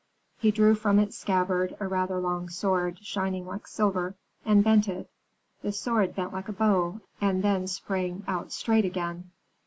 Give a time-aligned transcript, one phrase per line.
[0.39, 5.11] He drew from its scabbard a rather long sword, shining like silver, and bent it.
[5.61, 9.29] The sword bent like a bow, and then sprang out straight again.